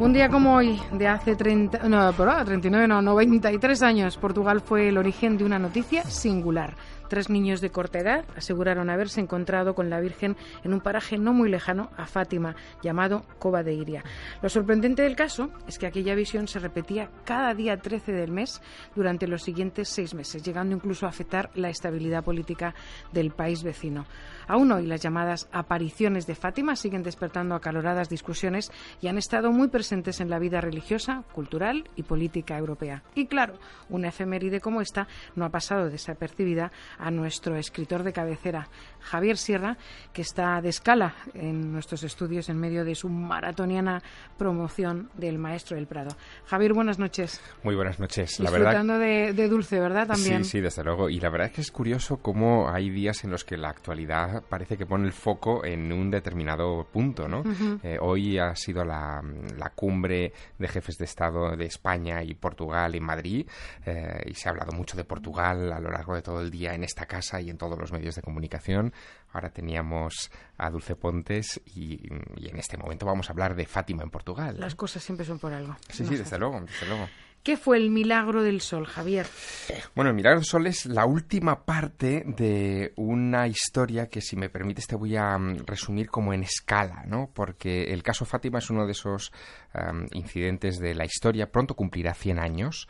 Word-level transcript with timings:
Un 0.00 0.14
día 0.14 0.30
como 0.30 0.54
hoy, 0.54 0.80
de 0.92 1.06
hace 1.06 1.36
30, 1.36 1.86
no, 1.86 2.14
39, 2.14 2.88
no, 2.88 3.02
93 3.02 3.82
años, 3.82 4.16
Portugal 4.16 4.62
fue 4.62 4.88
el 4.88 4.96
origen 4.96 5.36
de 5.36 5.44
una 5.44 5.58
noticia 5.58 6.04
singular. 6.04 6.74
Tres 7.10 7.28
niños 7.28 7.60
de 7.60 7.70
corta 7.70 7.98
edad 7.98 8.24
aseguraron 8.36 8.88
haberse 8.88 9.20
encontrado 9.20 9.74
con 9.74 9.90
la 9.90 9.98
Virgen 9.98 10.36
en 10.62 10.72
un 10.72 10.80
paraje 10.80 11.18
no 11.18 11.32
muy 11.32 11.50
lejano 11.50 11.90
a 11.96 12.06
Fátima, 12.06 12.54
llamado 12.84 13.24
Cova 13.40 13.64
de 13.64 13.74
Iria. 13.74 14.04
Lo 14.42 14.48
sorprendente 14.48 15.02
del 15.02 15.16
caso 15.16 15.50
es 15.66 15.76
que 15.76 15.88
aquella 15.88 16.14
visión 16.14 16.46
se 16.46 16.60
repetía 16.60 17.10
cada 17.24 17.52
día 17.52 17.78
13 17.78 18.12
del 18.12 18.30
mes 18.30 18.62
durante 18.94 19.26
los 19.26 19.42
siguientes 19.42 19.88
seis 19.88 20.14
meses, 20.14 20.44
llegando 20.44 20.76
incluso 20.76 21.04
a 21.04 21.08
afectar 21.08 21.50
la 21.56 21.68
estabilidad 21.68 22.22
política 22.22 22.76
del 23.12 23.32
país 23.32 23.64
vecino. 23.64 24.06
Aún 24.46 24.70
hoy 24.70 24.86
las 24.86 25.00
llamadas 25.00 25.48
apariciones 25.50 26.28
de 26.28 26.36
Fátima 26.36 26.76
siguen 26.76 27.02
despertando 27.02 27.56
acaloradas 27.56 28.08
discusiones 28.08 28.70
y 29.00 29.08
han 29.08 29.18
estado 29.18 29.50
muy 29.50 29.66
presentes 29.66 30.20
en 30.20 30.30
la 30.30 30.38
vida 30.38 30.60
religiosa, 30.60 31.24
cultural 31.32 31.88
y 31.96 32.04
política 32.04 32.56
europea. 32.56 33.02
Y 33.16 33.26
claro, 33.26 33.54
una 33.88 34.08
efeméride 34.08 34.60
como 34.60 34.80
esta 34.80 35.08
no 35.34 35.44
ha 35.44 35.50
pasado 35.50 35.90
desapercibida 35.90 36.70
a 37.00 37.10
nuestro 37.10 37.56
escritor 37.56 38.02
de 38.02 38.12
cabecera, 38.12 38.68
Javier 39.00 39.36
Sierra, 39.36 39.76
que 40.12 40.22
está 40.22 40.60
de 40.60 40.68
escala 40.68 41.14
en 41.34 41.72
nuestros 41.72 42.02
estudios 42.02 42.48
en 42.48 42.58
medio 42.58 42.84
de 42.84 42.94
su 42.94 43.08
maratoniana 43.08 44.02
promoción 44.36 45.10
del 45.14 45.38
Maestro 45.38 45.76
del 45.76 45.86
Prado. 45.86 46.10
Javier, 46.46 46.74
buenas 46.74 46.98
noches. 46.98 47.40
Muy 47.62 47.74
buenas 47.74 47.98
noches. 47.98 48.38
La 48.40 48.50
Disfrutando 48.50 48.98
de, 48.98 49.32
de, 49.32 49.48
dulce, 49.48 49.80
¿verdad? 49.80 50.06
También. 50.06 50.44
Sí, 50.44 50.52
sí, 50.52 50.60
desde 50.60 50.84
luego. 50.84 51.08
Y 51.08 51.18
la 51.20 51.30
verdad 51.30 51.48
es 51.48 51.54
que 51.54 51.60
es 51.62 51.70
curioso 51.70 52.18
cómo 52.18 52.70
hay 52.70 52.90
días 52.90 53.24
en 53.24 53.30
los 53.30 53.44
que 53.44 53.56
la 53.56 53.70
actualidad 53.70 54.42
parece 54.48 54.76
que 54.76 54.86
pone 54.86 55.06
el 55.06 55.12
foco 55.12 55.64
en 55.64 55.92
un 55.92 56.10
determinado 56.10 56.86
punto, 56.92 57.28
¿no? 57.28 57.42
Eh, 57.82 57.98
hoy 58.00 58.38
ha 58.38 58.54
sido 58.54 58.84
la, 58.84 59.22
la, 59.56 59.70
cumbre 59.70 60.32
de 60.58 60.68
jefes 60.68 60.98
de 60.98 61.04
Estado 61.04 61.56
de 61.56 61.64
España 61.64 62.22
y 62.22 62.34
Portugal 62.34 62.94
en 62.94 63.04
Madrid 63.04 63.46
eh, 63.86 64.22
y 64.26 64.34
se 64.34 64.48
ha 64.48 64.52
hablado 64.52 64.72
mucho 64.72 64.96
de 64.96 65.04
Portugal 65.04 65.72
a 65.72 65.80
lo 65.80 65.90
largo 65.90 66.14
de 66.14 66.22
todo 66.22 66.40
el 66.40 66.50
día 66.50 66.74
en 66.74 66.84
esta 66.90 67.06
casa 67.06 67.40
y 67.40 67.50
en 67.50 67.56
todos 67.56 67.78
los 67.78 67.92
medios 67.92 68.14
de 68.14 68.22
comunicación. 68.22 68.92
Ahora 69.32 69.50
teníamos 69.50 70.30
a 70.58 70.70
Dulce 70.70 70.96
Pontes 70.96 71.60
y, 71.74 72.06
en 72.08 72.58
este 72.58 72.76
momento 72.76 73.06
vamos 73.06 73.28
a 73.28 73.32
hablar 73.32 73.54
de 73.54 73.66
Fátima 73.66 74.02
en 74.02 74.10
Portugal. 74.10 74.56
Las 74.58 74.74
cosas 74.74 75.02
siempre 75.02 75.24
son 75.24 75.38
por 75.38 75.52
algo. 75.52 75.76
Sí, 75.88 76.04
sí, 76.04 76.16
desde 76.16 76.38
luego, 76.38 76.60
desde 76.60 76.86
luego. 76.86 77.08
¿Qué 77.42 77.56
fue 77.56 77.78
el 77.78 77.88
milagro 77.88 78.42
del 78.42 78.60
sol, 78.60 78.84
Javier? 78.84 79.26
Bueno, 79.94 80.10
el 80.10 80.16
milagro 80.16 80.40
del 80.40 80.46
sol 80.46 80.66
es 80.66 80.84
la 80.84 81.06
última 81.06 81.64
parte 81.64 82.22
de 82.26 82.92
una 82.96 83.48
historia 83.48 84.08
que, 84.08 84.20
si 84.20 84.36
me 84.36 84.50
permites, 84.50 84.86
te 84.86 84.94
voy 84.94 85.16
a 85.16 85.38
mm, 85.38 85.64
resumir 85.64 86.10
como 86.10 86.34
en 86.34 86.42
escala, 86.42 87.04
¿no? 87.06 87.30
Porque 87.32 87.94
el 87.94 88.02
caso 88.02 88.26
Fátima 88.26 88.58
es 88.58 88.68
uno 88.68 88.84
de 88.84 88.92
esos 88.92 89.32
incidentes 90.12 90.80
de 90.80 90.94
la 90.94 91.04
historia. 91.04 91.50
Pronto 91.50 91.74
cumplirá 91.74 92.12
100 92.12 92.40
años 92.40 92.88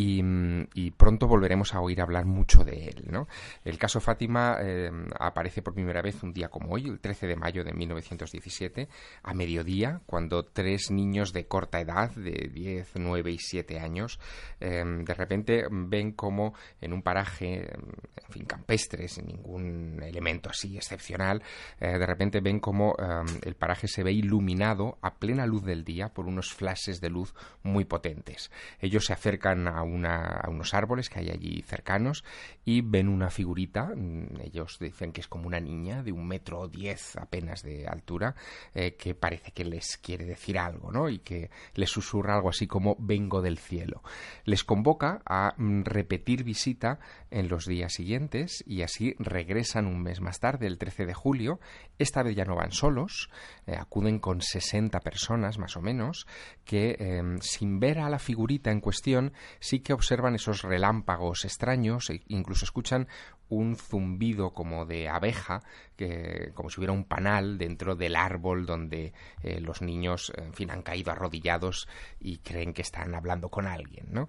y, 0.00 0.90
pronto 0.92 1.26
volveremos 1.26 1.74
a 1.74 1.80
oír 1.80 2.00
hablar 2.00 2.24
mucho 2.24 2.64
de 2.64 2.88
él. 2.88 3.04
¿no? 3.10 3.28
El 3.64 3.78
caso 3.78 4.00
Fátima 4.00 4.58
eh, 4.60 4.90
aparece 5.18 5.62
por 5.62 5.74
primera 5.74 6.02
vez 6.02 6.22
un 6.22 6.32
día 6.32 6.48
como 6.48 6.72
hoy, 6.72 6.86
el 6.86 7.00
13 7.00 7.26
de 7.26 7.36
mayo 7.36 7.64
de 7.64 7.72
1917, 7.72 8.88
a 9.22 9.34
mediodía, 9.34 10.00
cuando 10.06 10.44
tres 10.44 10.90
niños 10.90 11.32
de 11.32 11.46
corta 11.46 11.80
edad, 11.80 12.10
de 12.14 12.50
10, 12.52 12.92
9 12.96 13.30
y 13.30 13.38
7 13.38 13.80
años, 13.80 14.20
eh, 14.60 14.84
de 14.84 15.14
repente 15.14 15.64
ven 15.70 16.12
como 16.12 16.54
en 16.80 16.92
un 16.92 17.02
paraje, 17.02 17.68
en 17.72 18.32
fin, 18.32 18.44
campestre, 18.44 19.08
sin 19.08 19.26
ningún 19.26 20.00
elemento 20.02 20.50
así 20.50 20.76
excepcional, 20.76 21.42
eh, 21.80 21.98
de 21.98 22.06
repente 22.06 22.40
ven 22.40 22.60
como 22.60 22.94
el 23.42 23.54
paraje 23.54 23.88
se 23.88 24.02
ve 24.02 24.12
iluminado 24.12 24.98
a 25.02 25.14
plena 25.14 25.46
luz 25.46 25.64
del 25.64 25.84
día 25.84 26.08
por 26.08 26.26
unos 26.26 26.52
flashes 26.52 27.00
de 27.00 27.10
luz 27.10 27.34
muy 27.62 27.84
potentes. 27.84 28.50
Ellos 28.80 29.06
se 29.06 29.12
acercan 29.12 29.68
a 29.68 29.82
a, 30.06 30.48
unos 30.48 30.74
árboles 30.74 31.08
que 31.08 31.20
hay 31.20 31.30
allí 31.30 31.62
cercanos 31.62 32.24
y 32.64 32.80
ven 32.80 33.08
una 33.08 33.30
figurita, 33.30 33.92
mm, 33.94 34.40
ellos 34.42 34.78
dicen 34.80 35.12
que 35.12 35.20
es 35.20 35.28
como 35.28 35.46
una 35.46 35.60
niña 35.60 36.02
de 36.02 36.12
un 36.12 36.26
metro 36.26 36.68
diez 36.68 37.16
apenas 37.16 37.62
de 37.62 37.86
altura, 37.86 38.34
eh, 38.74 38.94
que 38.96 39.14
parece 39.14 39.52
que 39.52 39.64
les 39.64 39.96
quiere 39.98 40.24
decir 40.24 40.58
algo, 40.58 40.92
¿no? 40.92 41.08
Y 41.08 41.18
que 41.18 41.50
les 41.74 41.90
susurra 41.90 42.34
algo 42.34 42.50
así 42.50 42.66
como 42.66 42.96
vengo 42.98 43.42
del 43.42 43.58
cielo. 43.58 44.02
Les 44.44 44.64
convoca 44.64 45.20
a 45.24 45.54
mm, 45.56 45.82
repetir 45.84 46.44
visita 46.44 46.98
en 47.30 47.48
los 47.48 47.66
días 47.66 47.92
siguientes 47.92 48.64
y 48.66 48.82
así 48.82 49.14
regresan 49.18 49.86
un 49.86 50.02
mes 50.02 50.20
más 50.20 50.40
tarde, 50.40 50.66
el 50.66 50.78
13 50.78 51.06
de 51.06 51.14
julio. 51.14 51.60
Esta 51.98 52.22
vez 52.22 52.36
ya 52.36 52.44
no 52.44 52.56
van 52.56 52.72
solos, 52.72 53.30
eh, 53.66 53.76
acuden 53.76 54.18
con 54.18 54.40
60 54.40 55.00
personas 55.00 55.58
más 55.58 55.76
o 55.76 55.80
menos, 55.80 56.26
que 56.64 56.96
em, 56.98 57.38
sin 57.40 57.80
ver 57.80 57.98
a 57.98 58.08
la 58.08 58.18
figurita 58.18 58.70
en 58.70 58.80
cuestión 58.80 59.32
sí 59.68 59.80
que 59.80 59.92
observan 59.92 60.34
esos 60.34 60.62
relámpagos 60.62 61.44
extraños 61.44 62.08
e 62.08 62.22
incluso 62.28 62.64
escuchan 62.64 63.06
un 63.50 63.76
zumbido 63.76 64.52
como 64.54 64.86
de 64.86 65.08
abeja, 65.08 65.62
que, 65.96 66.52
como 66.54 66.70
si 66.70 66.80
hubiera 66.80 66.92
un 66.92 67.04
panal 67.04 67.58
dentro 67.58 67.94
del 67.94 68.16
árbol 68.16 68.64
donde 68.64 69.12
eh, 69.42 69.60
los 69.60 69.82
niños, 69.82 70.32
en 70.36 70.54
fin, 70.54 70.70
han 70.70 70.82
caído 70.82 71.12
arrodillados 71.12 71.86
y 72.18 72.38
creen 72.38 72.72
que 72.72 72.82
están 72.82 73.14
hablando 73.14 73.50
con 73.50 73.66
alguien, 73.66 74.06
¿no? 74.10 74.28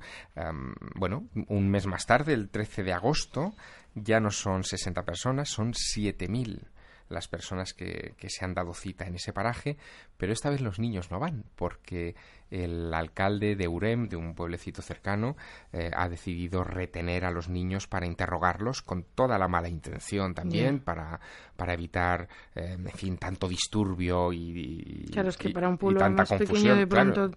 bueno, 0.95 1.27
un 1.47 1.69
mes 1.69 1.85
más 1.85 2.05
tarde, 2.05 2.33
el 2.33 2.49
13 2.49 2.83
de 2.83 2.93
agosto, 2.93 3.53
ya 3.95 4.19
no 4.19 4.31
son 4.31 4.63
60 4.63 5.03
personas, 5.03 5.49
son 5.49 5.73
7.000 5.73 6.67
las 7.09 7.27
personas 7.27 7.73
que, 7.73 8.13
que, 8.17 8.29
se 8.29 8.45
han 8.45 8.53
dado 8.53 8.73
cita 8.73 9.05
en 9.05 9.15
ese 9.15 9.33
paraje, 9.33 9.77
pero 10.17 10.31
esta 10.31 10.49
vez 10.49 10.61
los 10.61 10.79
niños 10.79 11.11
no 11.11 11.19
van, 11.19 11.43
porque 11.55 12.15
el 12.51 12.93
alcalde 12.93 13.55
de 13.55 13.67
Urem, 13.67 14.07
de 14.07 14.15
un 14.15 14.33
pueblecito 14.33 14.81
cercano, 14.81 15.35
eh, 15.73 15.91
ha 15.93 16.09
decidido 16.09 16.63
retener 16.63 17.25
a 17.25 17.31
los 17.31 17.49
niños 17.49 17.87
para 17.87 18.05
interrogarlos 18.05 18.81
con 18.81 19.03
toda 19.03 19.37
la 19.37 19.47
mala 19.47 19.69
intención 19.69 20.33
también, 20.33 20.79
para, 20.79 21.19
para 21.55 21.73
evitar, 21.73 22.27
eh, 22.55 22.77
en 22.77 22.91
fin, 22.91 23.17
tanto 23.17 23.47
disturbio 23.47 24.31
y, 24.33 25.09
claro, 25.11 25.29
es 25.29 25.37
que 25.37 25.49
para 25.49 25.69
un 25.69 25.77
pueblo 25.77 26.09
más 26.09 26.29
pequeño 26.29 26.75
de 26.75 26.87
pronto 26.87 27.31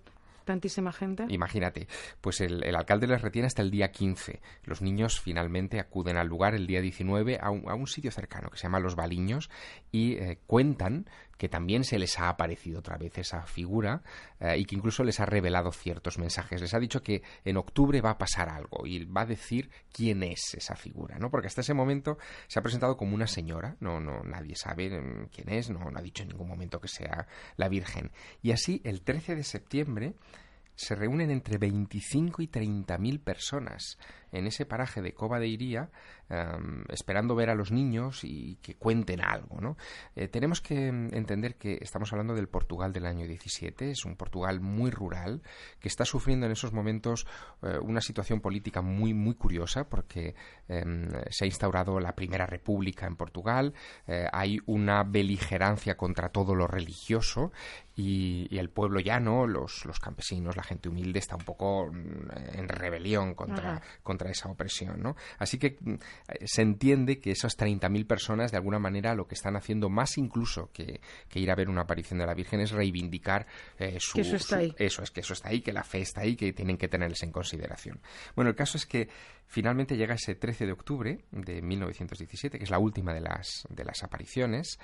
tantísima 0.44 0.92
gente. 0.92 1.26
Imagínate, 1.28 1.88
pues 2.20 2.40
el, 2.40 2.62
alcalde 2.74 3.06
les 3.06 3.22
retiene 3.22 3.46
hasta 3.46 3.62
el 3.62 3.70
día 3.70 3.90
15. 3.90 4.40
Los 4.64 4.82
niños 4.82 5.20
finalmente 5.20 5.80
acuden 5.80 6.16
al 6.16 6.28
lugar 6.28 6.54
el 6.54 6.66
día 6.66 6.80
19 6.80 7.38
a 7.40 7.50
un, 7.50 7.68
a 7.68 7.74
un 7.74 7.86
sitio 7.86 8.10
cercano 8.10 8.50
que 8.50 8.56
se 8.56 8.64
llama 8.64 8.80
Los 8.80 8.96
Baliños 8.96 9.50
y 9.90 10.14
eh, 10.14 10.38
cuentan 10.46 11.06
que 11.36 11.48
también 11.48 11.84
se 11.84 11.98
les 11.98 12.18
ha 12.18 12.28
aparecido 12.28 12.78
otra 12.78 12.96
vez 12.96 13.18
esa 13.18 13.42
figura 13.42 14.02
eh, 14.40 14.58
y 14.58 14.64
que 14.64 14.76
incluso 14.76 15.02
les 15.04 15.20
ha 15.20 15.26
revelado 15.26 15.72
ciertos 15.72 16.18
mensajes. 16.18 16.60
Les 16.60 16.74
ha 16.74 16.78
dicho 16.78 17.02
que 17.02 17.22
en 17.44 17.56
octubre 17.56 18.00
va 18.00 18.10
a 18.10 18.18
pasar 18.18 18.48
algo 18.48 18.86
y 18.86 19.04
va 19.04 19.22
a 19.22 19.26
decir 19.26 19.70
quién 19.92 20.22
es 20.22 20.54
esa 20.54 20.76
figura, 20.76 21.18
¿no? 21.18 21.30
Porque 21.30 21.48
hasta 21.48 21.62
ese 21.62 21.74
momento 21.74 22.18
se 22.46 22.58
ha 22.58 22.62
presentado 22.62 22.96
como 22.96 23.14
una 23.14 23.26
señora, 23.26 23.76
no, 23.80 24.00
no, 24.00 24.22
nadie 24.22 24.54
sabe 24.56 24.90
mm, 24.90 25.28
quién 25.34 25.48
es, 25.48 25.70
no, 25.70 25.90
no 25.90 25.98
ha 25.98 26.02
dicho 26.02 26.22
en 26.22 26.30
ningún 26.30 26.48
momento 26.48 26.80
que 26.80 26.88
sea 26.88 27.26
la 27.56 27.68
Virgen. 27.68 28.10
Y 28.42 28.52
así, 28.52 28.80
el 28.84 29.02
13 29.02 29.36
de 29.36 29.44
septiembre, 29.44 30.14
se 30.74 30.94
reúnen 30.94 31.30
entre 31.30 31.58
25 31.58 32.42
y 32.42 32.48
30 32.48 32.98
mil 32.98 33.20
personas 33.20 33.98
en 34.32 34.46
ese 34.46 34.66
paraje 34.66 35.02
de 35.02 35.12
Cova 35.12 35.38
de 35.38 35.46
Iría, 35.46 35.90
em, 36.28 36.84
esperando 36.88 37.34
ver 37.34 37.50
a 37.50 37.54
los 37.54 37.70
niños 37.70 38.24
y 38.24 38.56
que 38.62 38.74
cuenten 38.74 39.20
algo. 39.20 39.60
¿no? 39.60 39.76
Eh, 40.16 40.28
tenemos 40.28 40.60
que 40.60 40.88
entender 40.88 41.56
que 41.56 41.78
estamos 41.80 42.12
hablando 42.12 42.34
del 42.34 42.48
Portugal 42.48 42.92
del 42.92 43.06
año 43.06 43.26
17, 43.26 43.90
es 43.90 44.04
un 44.04 44.16
Portugal 44.16 44.60
muy 44.60 44.90
rural, 44.90 45.42
que 45.78 45.88
está 45.88 46.04
sufriendo 46.04 46.46
en 46.46 46.52
esos 46.52 46.72
momentos 46.72 47.26
eh, 47.62 47.78
una 47.80 48.00
situación 48.00 48.40
política 48.40 48.82
muy, 48.82 49.14
muy 49.14 49.34
curiosa, 49.34 49.84
porque 49.88 50.34
em, 50.68 51.10
se 51.30 51.44
ha 51.44 51.46
instaurado 51.46 52.00
la 52.00 52.14
Primera 52.14 52.46
República 52.46 53.06
en 53.06 53.16
Portugal, 53.16 53.74
eh, 54.06 54.26
hay 54.32 54.58
una 54.66 55.04
beligerancia 55.04 55.96
contra 55.96 56.30
todo 56.30 56.54
lo 56.54 56.66
religioso 56.66 57.52
y, 57.94 58.58
el 58.58 58.70
pueblo 58.70 59.00
llano, 59.00 59.46
los, 59.46 59.84
los 59.84 59.98
campesinos, 59.98 60.56
la 60.56 60.62
gente 60.62 60.88
humilde 60.88 61.18
está 61.18 61.36
un 61.36 61.44
poco 61.44 61.90
mm, 61.92 62.58
en 62.58 62.68
rebelión 62.68 63.34
contra, 63.34 63.82
contra 64.02 64.21
esa 64.30 64.48
opresión. 64.48 65.02
¿no? 65.02 65.16
Así 65.38 65.58
que 65.58 65.76
mm, 65.80 65.94
se 66.44 66.62
entiende 66.62 67.18
que 67.20 67.32
esas 67.32 67.56
30.000 67.58 68.06
personas, 68.06 68.50
de 68.50 68.56
alguna 68.56 68.78
manera, 68.78 69.14
lo 69.14 69.26
que 69.26 69.34
están 69.34 69.56
haciendo 69.56 69.88
más 69.88 70.18
incluso 70.18 70.70
que, 70.72 71.00
ir 71.34 71.50
a 71.50 71.54
ver 71.54 71.68
una 71.68 71.82
aparición 71.82 72.18
de 72.18 72.26
la 72.26 72.34
Virgen 72.34 72.60
es 72.60 72.70
reivindicar 72.70 73.46
eh, 73.78 73.96
su, 73.98 74.20
eso 74.20 74.36
está 74.36 74.58
ahí. 74.58 74.74
Eso 74.78 75.02
es, 75.02 75.10
que 75.10 75.20
eso 75.20 75.32
está 75.32 75.48
ahí, 75.48 75.60
que 75.60 75.72
la 75.72 75.84
fe 75.84 76.00
está 76.00 76.22
ahí, 76.22 76.36
que 76.36 76.52
tienen 76.52 76.76
que 76.76 76.88
tenerles 76.88 77.22
en 77.22 77.32
consideración. 77.32 78.00
Bueno, 78.34 78.50
el 78.50 78.56
caso 78.56 78.76
es 78.76 78.86
que 78.86 79.08
finalmente 79.46 79.96
llega 79.96 80.14
ese 80.14 80.34
13 80.34 80.66
de 80.66 80.72
octubre 80.72 81.18
de 81.30 81.62
1917, 81.62 82.58
que 82.58 82.64
es 82.64 82.70
la 82.70 82.78
última 82.78 83.12
de 83.12 83.20
las, 83.20 83.66
de 83.68 83.84
las 83.84 84.02
apariciones. 84.02 84.78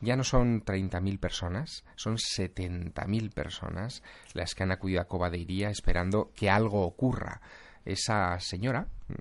Ya 0.00 0.16
no 0.16 0.24
son 0.24 0.64
30.000 0.64 1.18
personas, 1.18 1.84
son 1.96 2.16
70.000 2.16 3.32
personas 3.32 4.02
las 4.34 4.54
que 4.54 4.62
han 4.62 4.72
acudido 4.72 5.00
a 5.00 5.06
Cova 5.06 5.30
de 5.30 5.38
Iría 5.38 5.70
esperando 5.70 6.32
que 6.34 6.50
algo 6.50 6.82
ocurra 6.82 7.40
esa 7.84 8.38
señora, 8.40 8.86
mm, 9.08 9.14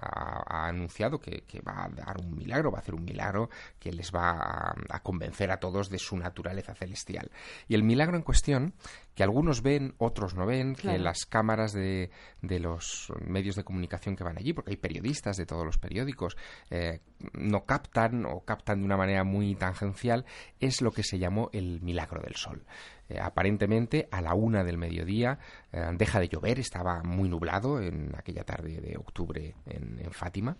ha, 0.00 0.66
anunciado 0.66 1.18
que, 1.18 1.42
va 1.66 1.84
a 1.84 1.88
dar 1.88 2.18
un 2.18 2.34
milagro, 2.34 2.70
va 2.70 2.78
a 2.78 2.80
hacer 2.80 2.94
un 2.94 3.04
milagro 3.04 3.50
que 3.78 3.92
les 3.92 4.10
va 4.12 4.74
a, 4.88 5.00
convencer 5.02 5.50
a 5.50 5.58
todos 5.58 5.88
de 5.88 5.98
su 5.98 6.16
naturaleza 6.16 6.74
celestial. 6.74 7.30
Y 7.68 7.74
el 7.74 7.82
milagro 7.82 8.16
en 8.16 8.22
cuestión, 8.22 8.74
que 9.14 9.22
algunos 9.22 9.62
ven, 9.62 9.94
otros 9.98 10.34
no 10.34 10.46
ven, 10.46 10.74
que 10.74 10.98
las 10.98 11.24
cámaras 11.26 11.72
de, 11.72 12.10
de, 12.42 12.58
los 12.58 13.12
medios 13.26 13.56
de 13.56 13.64
comunicación 13.64 14.16
que 14.16 14.24
van 14.24 14.38
allí, 14.38 14.52
porque 14.52 14.70
hay 14.70 14.76
periodistas 14.76 15.36
de 15.36 15.46
todos 15.46 15.64
los 15.64 15.78
periódicos, 15.78 16.36
eh, 16.70 17.00
no 17.34 17.64
captan 17.64 18.24
o 18.26 18.40
captan 18.44 18.80
de 18.80 18.84
una 18.84 18.96
manera 18.96 19.24
muy 19.24 19.54
tangencial, 19.54 20.24
es 20.58 20.82
lo 20.82 20.92
que 20.92 21.02
se 21.02 21.18
llamó 21.18 21.50
el 21.52 21.80
milagro 21.80 22.20
del 22.22 22.36
sol. 22.36 22.64
Eh, 23.10 23.18
aparentemente 23.20 24.08
a 24.12 24.20
la 24.22 24.34
una 24.34 24.62
del 24.62 24.78
mediodía 24.78 25.38
eh, 25.72 25.84
deja 25.94 26.20
de 26.20 26.28
llover, 26.28 26.60
estaba 26.60 27.02
muy 27.02 27.28
nublado 27.28 27.80
en 27.82 28.14
aquella 28.16 28.44
tarde 28.44 28.80
de 28.80 28.96
octubre 28.96 29.54
en 29.66 30.12
Fátima 30.12 30.56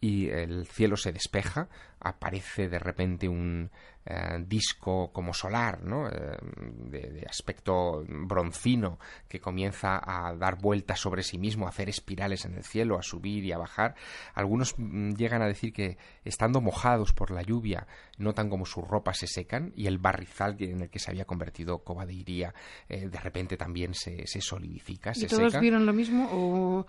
y 0.00 0.28
el 0.28 0.66
cielo 0.66 0.96
se 0.96 1.12
despeja, 1.12 1.68
aparece 2.00 2.68
de 2.68 2.78
repente 2.78 3.28
un 3.28 3.70
eh, 4.06 4.44
disco 4.46 5.10
como 5.12 5.34
solar, 5.34 5.82
¿no? 5.82 6.08
Eh, 6.08 6.36
de, 6.40 7.26
aspecto 7.28 8.04
broncino 8.06 8.98
que 9.28 9.40
comienza 9.40 10.00
a 10.02 10.32
dar 10.34 10.60
vueltas 10.60 11.00
sobre 11.00 11.24
sí 11.24 11.38
mismo, 11.38 11.66
a 11.66 11.70
hacer 11.70 11.88
espirales 11.88 12.44
en 12.44 12.54
el 12.54 12.62
cielo, 12.62 12.98
a 12.98 13.02
subir 13.02 13.44
y 13.44 13.52
a 13.52 13.58
bajar. 13.58 13.96
Algunos 14.34 14.74
mm, 14.78 15.14
llegan 15.14 15.42
a 15.42 15.46
decir 15.46 15.72
que 15.72 15.98
estando 16.24 16.60
mojados 16.60 17.12
por 17.12 17.32
la 17.32 17.42
lluvia 17.42 17.86
notan 18.18 18.48
como 18.48 18.64
sus 18.64 18.86
ropas 18.86 19.18
se 19.18 19.26
secan 19.26 19.72
y 19.74 19.86
el 19.86 19.98
barrizal 19.98 20.56
en 20.60 20.82
el 20.82 20.88
que 20.88 20.98
se 20.98 21.10
había 21.10 21.24
convertido 21.24 21.78
Coba 21.78 22.06
de 22.06 22.14
Iría 22.14 22.54
eh, 22.88 23.08
de 23.08 23.18
repente 23.18 23.56
también 23.56 23.94
se, 23.94 24.26
se 24.26 24.40
solidifica. 24.40 25.12
¿Y 25.14 25.26
todos 25.26 25.58
vieron 25.58 25.84
lo 25.84 25.92
mismo 25.92 26.28
o 26.32 26.86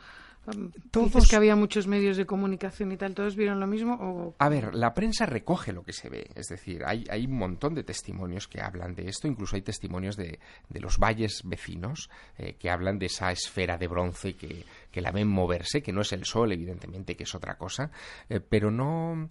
todos 0.91 1.27
que 1.27 1.35
había 1.35 1.55
muchos 1.55 1.87
medios 1.87 2.17
de 2.17 2.25
comunicación 2.25 2.91
y 2.91 2.97
tal, 2.97 3.13
¿todos 3.13 3.35
vieron 3.35 3.59
lo 3.59 3.67
mismo? 3.67 3.95
O... 3.95 4.35
A 4.39 4.49
ver, 4.49 4.73
la 4.75 4.93
prensa 4.93 5.25
recoge 5.25 5.73
lo 5.73 5.83
que 5.83 5.93
se 5.93 6.09
ve, 6.09 6.29
es 6.35 6.47
decir, 6.47 6.83
hay, 6.85 7.03
hay 7.09 7.25
un 7.25 7.37
montón 7.37 7.75
de 7.75 7.83
testimonios 7.83 8.47
que 8.47 8.61
hablan 8.61 8.95
de 8.95 9.09
esto, 9.09 9.27
incluso 9.27 9.55
hay 9.55 9.61
testimonios 9.61 10.15
de, 10.15 10.39
de 10.69 10.79
los 10.79 10.97
valles 10.97 11.41
vecinos 11.43 12.09
eh, 12.37 12.55
que 12.57 12.69
hablan 12.69 12.97
de 12.99 13.07
esa 13.07 13.31
esfera 13.31 13.77
de 13.77 13.87
bronce 13.87 14.35
que, 14.35 14.65
que, 14.91 15.01
la 15.01 15.11
ven 15.11 15.27
moverse, 15.27 15.81
que 15.81 15.91
no 15.91 16.01
es 16.01 16.13
el 16.13 16.25
sol, 16.25 16.51
evidentemente, 16.51 17.15
que 17.15 17.23
es 17.23 17.35
otra 17.35 17.57
cosa, 17.57 17.91
eh, 18.29 18.39
pero 18.39 18.71
no... 18.71 19.27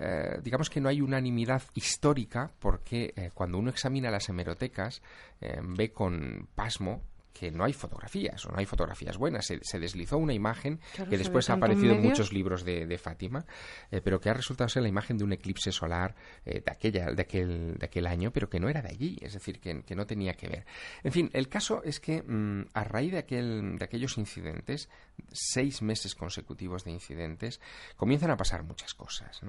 Eh, 0.00 0.38
digamos 0.44 0.70
que 0.70 0.80
no 0.80 0.88
hay 0.88 1.00
unanimidad 1.00 1.62
histórica 1.74 2.52
porque 2.60 3.32
cuando 3.34 3.58
uno 3.58 3.70
examina 3.70 4.12
las 4.12 4.28
hemerotecas 4.28 5.02
ve 5.40 5.90
con 5.90 6.46
pasmo 6.54 7.02
que 7.32 7.50
no 7.50 7.64
hay 7.64 7.72
fotografías 7.72 8.44
o 8.46 8.50
no 8.50 8.58
hay 8.58 8.66
fotografías 8.66 9.16
buenas. 9.16 9.46
Se, 9.46 9.78
deslizó 9.78 10.18
una 10.18 10.34
imagen 10.34 10.80
que 11.08 11.18
después 11.18 11.48
ha 11.50 11.54
aparecido 11.54 11.94
en, 11.94 12.02
muchos 12.02 12.32
libros 12.32 12.64
de, 12.64 12.98
Fátima, 12.98 13.44
eh, 13.90 14.00
pero 14.02 14.20
que 14.20 14.28
ha 14.28 14.34
resultado 14.34 14.68
ser 14.68 14.82
la 14.82 14.88
imagen 14.88 15.16
de 15.16 15.24
un 15.24 15.32
eclipse 15.32 15.70
solar 15.70 16.16
eh, 16.44 16.62
de, 16.64 16.72
aquella, 16.72 17.12
de, 17.12 17.22
aquel, 17.22 17.76
de 17.78 17.86
aquel 17.86 18.06
año, 18.06 18.32
pero 18.32 18.48
que 18.48 18.58
no 18.58 18.68
era 18.68 18.82
de 18.82 18.88
allí, 18.88 19.16
es 19.20 19.34
decir, 19.34 19.60
que, 19.60 19.94
no 19.94 20.06
tenía 20.06 20.34
que 20.34 20.48
ver. 20.48 20.66
En 21.02 21.12
fin, 21.12 21.30
el 21.32 21.48
caso 21.48 21.82
es 21.84 22.00
que 22.00 22.22
mm, 22.22 22.66
a 22.74 22.84
raíz 22.84 23.12
de, 23.12 23.18
aquel, 23.18 23.78
de 23.78 23.84
aquellos 23.84 24.18
incidentes, 24.18 24.88
seis 25.32 25.82
meses 25.82 26.14
consecutivos 26.14 26.84
de 26.84 26.90
incidentes, 26.90 27.60
comienzan 27.96 28.30
a 28.30 28.36
pasar 28.36 28.64
muchas 28.64 28.94
cosas. 28.94 29.40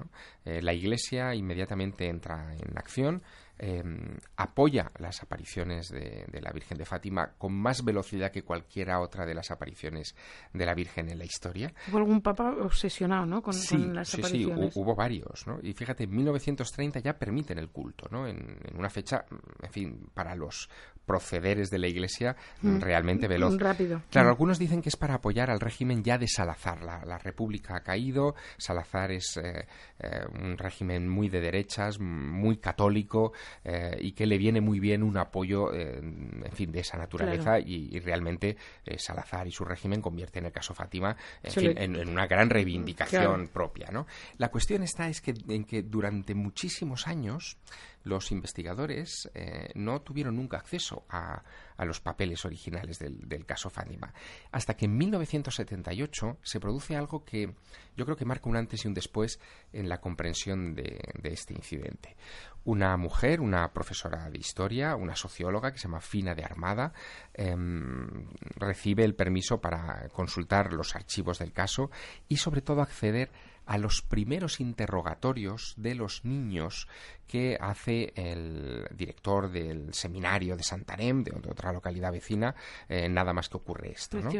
Eh, 0.44 0.62
la 0.62 0.72
Iglesia 0.72 1.34
inmediatamente 1.34 2.08
entra 2.08 2.54
en 2.54 2.78
acción, 2.78 3.22
Em, 3.62 4.16
apoya 4.36 4.90
las 5.00 5.22
apariciones 5.22 5.90
de, 5.90 6.40
la 6.40 6.50
Virgen 6.50 6.78
de 6.78 6.86
Fátima 6.86 7.34
con 7.36 7.52
más 7.52 7.84
velocidad 7.84 8.32
que 8.32 8.42
cualquiera 8.42 9.00
otra 9.00 9.26
de 9.26 9.34
las 9.34 9.50
apariciones 9.50 10.16
de 10.54 10.64
la 10.64 10.72
Virgen 10.74 11.10
en 11.10 11.18
la 11.18 11.26
historia. 11.26 11.70
Hubo 11.90 11.98
algún 11.98 12.22
papa 12.22 12.54
obsesionado, 12.58 13.26
¿no? 13.26 13.42
Con, 13.42 13.54
las 13.94 14.14
apariciones. 14.14 14.72
Sí, 14.72 14.80
hubo 14.80 14.94
varios, 14.94 15.46
¿no? 15.46 15.58
Y 15.62 15.74
fíjate, 15.74 16.04
en 16.04 16.10
1930 16.10 17.00
ya 17.00 17.18
permiten 17.18 17.58
el 17.58 17.68
culto, 17.68 18.08
¿no? 18.10 18.26
En, 18.26 18.60
una 18.78 18.88
fecha, 18.88 19.26
en 19.62 19.70
fin, 19.70 20.08
para 20.14 20.34
los 20.34 20.70
procederes 21.04 21.70
de 21.70 21.78
la 21.78 21.88
Iglesia 21.88 22.36
mm. 22.62 22.80
realmente 22.80 23.28
veloz. 23.28 23.58
Rápido. 23.58 24.00
Claro, 24.10 24.28
mm. 24.28 24.30
algunos 24.30 24.58
dicen 24.58 24.80
que 24.80 24.88
es 24.88 24.96
para 24.96 25.14
apoyar 25.16 25.50
al 25.50 25.60
régimen 25.60 26.02
ya 26.02 26.16
de 26.16 26.28
Salazar. 26.28 26.82
La, 26.82 27.18
República 27.18 27.76
ha 27.76 27.82
caído, 27.82 28.34
Salazar 28.56 29.10
es 29.10 29.36
eh, 29.36 29.66
eh, 29.98 30.24
un 30.40 30.56
régimen 30.56 31.08
muy 31.08 31.28
de 31.28 31.40
derechas, 31.40 31.98
muy 31.98 32.56
católico, 32.56 33.32
eh, 33.64 33.96
y 34.00 34.12
que 34.12 34.26
le 34.26 34.38
viene 34.38 34.60
muy 34.60 34.80
bien 34.80 35.02
un 35.02 35.16
apoyo, 35.16 35.72
eh, 35.72 35.98
en 35.98 36.52
fin, 36.52 36.72
de 36.72 36.80
esa 36.80 36.96
naturaleza 36.96 37.58
y, 37.58 37.98
realmente 38.00 38.56
eh, 38.86 38.98
Salazar 38.98 39.46
y 39.46 39.50
su 39.50 39.64
régimen 39.64 40.00
convierten 40.00 40.46
el 40.46 40.52
caso 40.52 40.74
Fátima 40.74 41.16
en, 41.42 42.08
una 42.08 42.26
gran 42.26 42.48
reivindicación 42.48 43.48
propia, 43.48 43.88
¿no? 43.92 44.06
La 44.38 44.50
cuestión 44.50 44.82
está 44.82 45.08
es 45.08 45.20
que 45.20 45.34
en 45.48 45.64
que 45.64 45.82
durante 45.82 46.34
muchísimos 46.34 47.06
años 47.06 47.58
los 48.02 48.32
investigadores 48.32 49.30
eh, 49.34 49.70
no 49.74 50.00
tuvieron 50.02 50.36
nunca 50.36 50.56
acceso 50.56 51.04
a, 51.08 51.42
los 51.78 52.00
papeles 52.00 52.44
originales 52.44 52.98
del, 52.98 53.46
caso 53.46 53.70
Fátima. 53.70 54.12
Hasta 54.52 54.76
que 54.76 54.84
en 54.84 54.98
1978 54.98 56.38
se 56.42 56.60
produce 56.60 56.94
algo 56.94 57.24
que 57.24 57.54
yo 57.96 58.04
creo 58.04 58.16
que 58.18 58.26
marca 58.26 58.50
un 58.50 58.56
antes 58.56 58.84
y 58.84 58.88
un 58.88 58.92
después 58.92 59.40
en 59.72 59.88
la 59.88 59.98
comprensión 59.98 60.74
de, 60.74 61.00
este 61.22 61.54
incidente. 61.54 62.16
Una 62.64 62.98
mujer, 62.98 63.40
una 63.40 63.72
profesora 63.72 64.28
de 64.28 64.38
historia, 64.38 64.94
una 64.94 65.16
socióloga 65.16 65.72
que 65.72 65.78
se 65.78 65.84
llama 65.84 66.02
Fina 66.02 66.34
de 66.34 66.44
Armada, 66.44 66.92
em, 67.32 68.26
recibe 68.56 69.02
el 69.04 69.14
permiso 69.14 69.58
para 69.58 70.06
consultar 70.12 70.74
los 70.74 70.94
archivos 70.94 71.38
del 71.38 71.54
caso 71.54 71.90
y 72.28 72.36
sobre 72.36 72.60
todo 72.60 72.82
acceder 72.82 73.30
a 73.66 73.78
los 73.78 74.02
primeros 74.02 74.60
interrogatorios 74.60 75.74
de 75.76 75.94
los 75.94 76.24
niños 76.24 76.88
que 77.26 77.56
hace 77.60 78.12
el 78.16 78.88
director 78.90 79.52
del 79.52 79.94
seminario 79.94 80.56
de 80.56 80.64
Santarém, 80.64 81.22
de 81.22 81.32
otra 81.48 81.72
localidad 81.72 82.10
vecina, 82.10 82.56
eh, 82.88 83.08
nada 83.08 83.32
más 83.32 83.48
que 83.48 83.56
ocurre 83.56 83.92
esto. 83.92 84.18
¿no? 84.18 84.30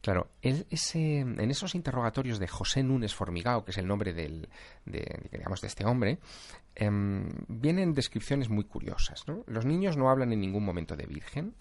Claro, 0.00 0.28
ese, 0.42 1.20
en 1.20 1.50
esos 1.50 1.76
interrogatorios 1.76 2.40
de 2.40 2.48
José 2.48 2.82
Núñez 2.82 3.14
Formigao, 3.14 3.64
que 3.64 3.70
es 3.70 3.78
el 3.78 3.86
nombre 3.86 4.12
del, 4.12 4.48
de, 4.84 5.28
digamos, 5.30 5.60
de 5.60 5.68
este 5.68 5.84
hombre, 5.84 6.18
em, 6.74 7.28
vienen 7.46 7.94
descripciones 7.94 8.48
muy 8.48 8.64
curiosas. 8.64 9.24
Los 9.46 9.64
niños 9.64 9.96
no 9.96 10.10
hablan 10.10 10.32
en 10.32 10.40
ningún 10.40 10.64
momento 10.64 10.96
de 10.96 11.06
virgen 11.06 11.54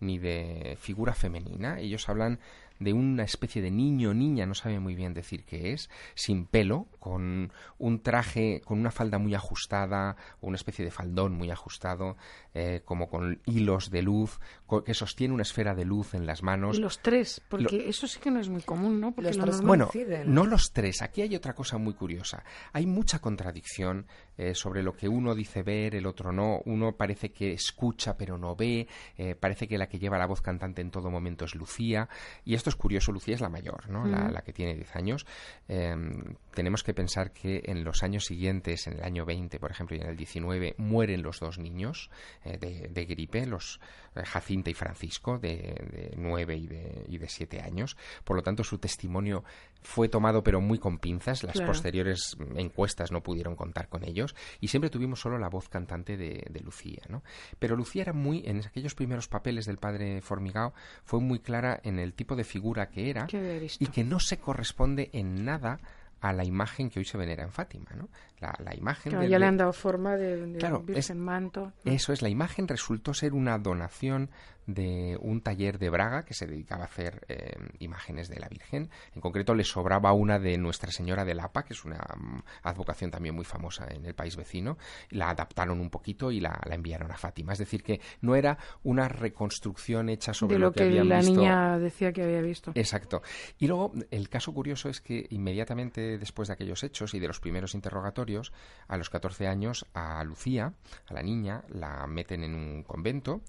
ni 0.00 0.18
de 0.18 0.76
figura 0.80 1.12
femenina, 1.14 1.80
ellos 1.80 2.08
hablan 2.08 2.38
de 2.78 2.92
una 2.92 3.24
especie 3.24 3.62
de 3.62 3.70
niño 3.70 4.10
o 4.10 4.14
niña, 4.14 4.46
no 4.46 4.54
sabe 4.54 4.80
muy 4.80 4.94
bien 4.94 5.14
decir 5.14 5.44
qué 5.44 5.72
es, 5.72 5.90
sin 6.14 6.46
pelo, 6.46 6.86
con 6.98 7.52
un 7.78 8.02
traje, 8.02 8.62
con 8.64 8.78
una 8.78 8.90
falda 8.90 9.18
muy 9.18 9.34
ajustada, 9.34 10.16
o 10.40 10.46
una 10.46 10.56
especie 10.56 10.84
de 10.84 10.90
faldón 10.90 11.32
muy 11.34 11.50
ajustado, 11.50 12.16
eh, 12.54 12.82
como 12.84 13.08
con 13.08 13.40
hilos 13.46 13.90
de 13.90 14.02
luz, 14.02 14.40
que 14.84 14.94
sostiene 14.94 15.34
una 15.34 15.42
esfera 15.42 15.74
de 15.74 15.84
luz 15.84 16.14
en 16.14 16.26
las 16.26 16.42
manos. 16.42 16.78
Los 16.78 17.00
tres, 17.00 17.40
porque 17.48 17.88
eso 17.88 18.06
sí 18.06 18.18
que 18.20 18.30
no 18.30 18.40
es 18.40 18.48
muy 18.48 18.62
común, 18.62 19.00
¿no? 19.00 19.12
Porque 19.12 19.30
bueno, 19.62 19.90
no 20.26 20.46
los 20.46 20.72
tres. 20.72 21.02
Aquí 21.02 21.22
hay 21.22 21.34
otra 21.34 21.54
cosa 21.54 21.78
muy 21.78 21.94
curiosa. 21.94 22.44
Hay 22.72 22.86
mucha 22.86 23.20
contradicción 23.20 24.06
eh, 24.36 24.54
sobre 24.54 24.82
lo 24.82 24.96
que 24.96 25.08
uno 25.08 25.34
dice 25.34 25.62
ver, 25.62 25.94
el 25.94 26.06
otro 26.06 26.32
no. 26.32 26.60
Uno 26.64 26.96
parece 26.96 27.30
que 27.30 27.52
escucha 27.52 28.16
pero 28.16 28.38
no 28.38 28.54
ve. 28.54 28.86
Eh, 29.16 29.34
parece 29.34 29.66
que 29.68 29.78
la 29.78 29.88
que 29.88 29.98
lleva 29.98 30.18
la 30.18 30.26
voz 30.26 30.40
cantante 30.40 30.82
en 30.82 30.90
todo 30.90 31.10
momento 31.10 31.44
es 31.44 31.54
Lucía. 31.54 32.08
Y 32.44 32.54
esto 32.54 32.67
es 32.68 32.76
curioso. 32.76 33.12
Lucía 33.12 33.34
es 33.34 33.40
la 33.40 33.48
mayor, 33.48 33.88
¿no? 33.88 34.04
La, 34.06 34.42
que 34.42 34.52
tiene 34.52 34.74
10 34.74 34.96
años. 34.96 35.26
Em, 35.68 36.36
tenemos 36.54 36.82
que 36.82 36.94
pensar 36.94 37.32
que 37.32 37.62
en 37.64 37.84
los 37.84 38.02
años 38.02 38.24
siguientes, 38.24 38.86
en 38.86 38.94
el 38.94 39.02
año 39.02 39.24
20, 39.24 39.58
por 39.58 39.70
ejemplo, 39.70 39.96
y 39.96 40.00
en 40.00 40.08
el 40.08 40.16
19, 40.16 40.74
mueren 40.78 41.22
los 41.22 41.40
dos 41.40 41.58
niños 41.58 42.10
eh, 42.44 42.58
de, 42.58 43.04
gripe, 43.04 43.46
los 43.46 43.80
Jacinta 44.14 44.70
y 44.70 44.74
Francisco, 44.74 45.38
de, 45.38 45.56
de 45.56 46.14
9 46.16 46.56
y 46.56 46.66
de, 46.66 47.04
y 47.08 47.18
de 47.18 47.28
7 47.28 47.60
años. 47.60 47.96
Por 48.24 48.36
lo 48.36 48.42
tanto, 48.42 48.64
su 48.64 48.78
testimonio 48.78 49.44
fue 49.80 50.08
tomado 50.08 50.42
pero 50.42 50.60
muy 50.60 50.78
con 50.78 50.98
pinzas. 50.98 51.42
Las 51.44 51.60
posteriores 51.60 52.36
encuestas 52.56 53.12
no 53.12 53.22
pudieron 53.22 53.56
contar 53.56 53.88
con 53.88 54.04
ellos 54.04 54.34
y 54.60 54.68
siempre 54.68 54.90
tuvimos 54.90 55.20
solo 55.20 55.38
la 55.38 55.48
voz 55.48 55.68
cantante 55.68 56.16
de, 56.16 56.60
Lucía, 56.62 57.02
¿no? 57.08 57.22
Pero 57.58 57.76
Lucía 57.76 58.02
era 58.02 58.12
muy, 58.12 58.42
en 58.44 58.60
aquellos 58.64 58.94
primeros 58.94 59.28
papeles 59.28 59.66
del 59.66 59.78
padre 59.78 60.20
Formigao, 60.20 60.74
fue 61.04 61.20
muy 61.20 61.38
clara 61.38 61.80
en 61.82 61.98
el 61.98 62.14
tipo 62.14 62.36
de 62.36 62.44
figura 62.44 62.88
que 62.88 63.10
era 63.10 63.26
y 63.78 63.86
que 63.86 64.04
no 64.04 64.20
se 64.20 64.38
corresponde 64.38 65.10
en 65.12 65.44
nada 65.44 65.78
a 66.20 66.32
la 66.32 66.44
imagen 66.44 66.90
que 66.90 66.98
hoy 66.98 67.04
se 67.04 67.16
venera 67.16 67.44
en 67.44 67.52
Fátima, 67.52 67.90
¿no? 67.96 68.08
La, 68.40 68.74
imagen... 68.74 69.12
Claro, 69.12 69.26
ya 69.26 69.38
le 69.38 69.46
han 69.46 69.56
dado 69.56 69.72
forma 69.72 70.16
de, 70.16 70.46
Virgen 70.84 71.20
Manto. 71.20 71.72
Eso 71.84 72.12
es, 72.12 72.22
la 72.22 72.28
imagen 72.28 72.66
resultó 72.66 73.14
ser 73.14 73.34
una 73.34 73.58
donación 73.58 74.30
de 74.68 75.16
un 75.20 75.40
taller 75.40 75.78
de 75.78 75.88
Braga 75.88 76.24
que 76.24 76.34
se 76.34 76.46
dedicaba 76.46 76.82
a 76.82 76.86
hacer 76.86 77.24
eh, 77.28 77.56
imágenes 77.78 78.28
de 78.28 78.38
la 78.38 78.48
Virgen. 78.48 78.90
En 79.14 79.20
concreto 79.22 79.54
le 79.54 79.64
sobraba 79.64 80.12
una 80.12 80.38
de 80.38 80.58
Nuestra 80.58 80.92
Señora 80.92 81.24
de 81.24 81.34
Lapa, 81.34 81.64
que 81.64 81.72
es 81.72 81.86
una 81.86 81.96
mm, 81.96 82.42
advocación 82.64 83.10
también 83.10 83.34
muy 83.34 83.46
famosa 83.46 83.88
en 83.90 84.04
el 84.04 84.14
país 84.14 84.36
vecino. 84.36 84.76
La 85.08 85.30
adaptaron 85.30 85.80
un 85.80 85.88
poquito 85.88 86.30
y 86.30 86.40
la, 86.40 86.60
enviaron 86.70 87.10
a 87.10 87.16
Fátima. 87.16 87.54
Es 87.54 87.58
decir, 87.58 87.82
que 87.82 88.00
no 88.20 88.36
era 88.36 88.58
una 88.82 89.08
reconstrucción 89.08 90.10
hecha 90.10 90.34
sobre 90.34 90.58
lo, 90.58 90.70
que, 90.70 90.90
que 90.90 91.02
la 91.02 91.22
niña 91.22 91.78
decía 91.78 92.12
que 92.12 92.22
había 92.22 92.42
visto. 92.42 92.72
Exacto. 92.74 93.22
Y 93.58 93.68
luego 93.68 93.94
el 94.10 94.28
caso 94.28 94.52
curioso 94.52 94.90
es 94.90 95.00
que 95.00 95.26
inmediatamente 95.30 96.18
después 96.18 96.48
de 96.48 96.54
aquellos 96.54 96.84
hechos 96.84 97.14
y 97.14 97.20
de 97.20 97.26
los 97.26 97.40
primeros 97.40 97.74
interrogatorios, 97.74 98.52
a 98.86 98.98
los 98.98 99.08
14 99.08 99.46
años 99.46 99.86
a 99.94 100.22
Lucía, 100.24 100.74
a 101.06 101.14
la 101.14 101.22
niña, 101.22 101.64
la 101.68 102.06
meten 102.06 102.44
en 102.44 102.54
un 102.54 102.82
convento, 102.82 103.40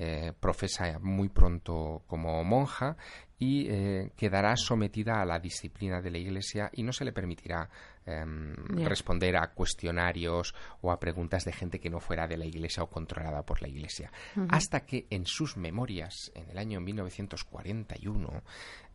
eh, 0.00 0.32
profesa 0.38 0.98
muy 1.00 1.28
pronto 1.28 2.04
como 2.06 2.44
monja 2.44 2.96
y 3.36 3.66
eh, 3.68 4.12
quedará 4.16 4.56
sometida 4.56 5.20
a 5.20 5.24
la 5.24 5.40
disciplina 5.40 6.00
de 6.00 6.12
la 6.12 6.18
Iglesia 6.18 6.70
y 6.72 6.84
no 6.84 6.92
se 6.92 7.04
le 7.04 7.12
permitirá 7.12 7.68
em, 8.06 8.54
responder 8.84 9.36
a 9.36 9.48
cuestionarios 9.48 10.54
o 10.82 10.92
a 10.92 11.00
preguntas 11.00 11.44
de 11.44 11.52
gente 11.52 11.80
que 11.80 11.90
no 11.90 11.98
fuera 11.98 12.28
de 12.28 12.36
la 12.36 12.46
Iglesia 12.46 12.82
o 12.84 12.88
controlada 12.88 13.42
por 13.42 13.60
la 13.60 13.68
Iglesia. 13.68 14.12
Hasta 14.48 14.86
que 14.86 15.06
en 15.10 15.26
sus 15.26 15.56
memorias, 15.56 16.30
en 16.34 16.48
el 16.50 16.58
año 16.58 16.80
1941, 16.80 18.42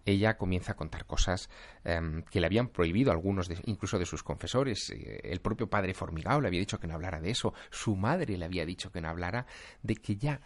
ella 0.05 0.37
comienza 0.37 0.73
a 0.73 0.75
contar 0.75 1.05
cosas 1.05 1.49
em, 1.83 2.23
que 2.23 2.39
le 2.39 2.47
habían 2.47 2.67
prohibido 2.67 3.11
algunos, 3.11 3.49
incluso 3.65 3.99
de 3.99 4.05
sus 4.05 4.23
confesores. 4.23 4.89
Eh, 4.89 5.21
el 5.23 5.39
propio 5.39 5.69
padre 5.69 5.93
Formigao 5.93 6.41
le 6.41 6.47
había 6.47 6.59
dicho 6.59 6.79
que 6.79 6.87
no 6.87 6.95
hablara 6.95 7.21
de 7.21 7.31
eso. 7.31 7.53
Su 7.69 7.95
madre 7.95 8.37
le 8.37 8.45
había 8.45 8.65
dicho 8.65 8.91
que 8.91 9.01
no 9.01 9.09
hablara 9.09 9.45
de 9.81 9.95
que 9.95 10.17
ya 10.17 10.41